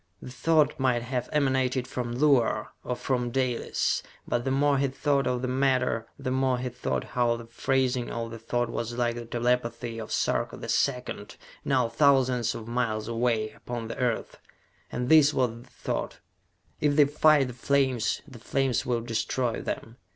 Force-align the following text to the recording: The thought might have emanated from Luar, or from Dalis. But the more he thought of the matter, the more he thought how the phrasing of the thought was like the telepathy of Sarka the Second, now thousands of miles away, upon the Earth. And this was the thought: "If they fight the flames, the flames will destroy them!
The 0.19 0.31
thought 0.31 0.79
might 0.79 1.03
have 1.03 1.29
emanated 1.31 1.87
from 1.87 2.13
Luar, 2.15 2.69
or 2.83 2.95
from 2.95 3.29
Dalis. 3.29 4.01
But 4.27 4.45
the 4.45 4.49
more 4.49 4.79
he 4.79 4.87
thought 4.87 5.27
of 5.27 5.43
the 5.43 5.47
matter, 5.47 6.07
the 6.17 6.31
more 6.31 6.57
he 6.57 6.69
thought 6.69 7.03
how 7.03 7.35
the 7.35 7.45
phrasing 7.45 8.09
of 8.09 8.31
the 8.31 8.39
thought 8.39 8.67
was 8.67 8.95
like 8.97 9.13
the 9.13 9.25
telepathy 9.27 9.99
of 9.99 10.11
Sarka 10.11 10.57
the 10.57 10.69
Second, 10.69 11.37
now 11.63 11.87
thousands 11.87 12.55
of 12.55 12.67
miles 12.67 13.07
away, 13.07 13.51
upon 13.51 13.89
the 13.89 13.97
Earth. 13.99 14.39
And 14.91 15.07
this 15.07 15.35
was 15.35 15.51
the 15.51 15.69
thought: 15.69 16.17
"If 16.79 16.95
they 16.95 17.05
fight 17.05 17.49
the 17.49 17.53
flames, 17.53 18.23
the 18.27 18.39
flames 18.39 18.83
will 18.87 19.01
destroy 19.01 19.61
them! 19.61 19.97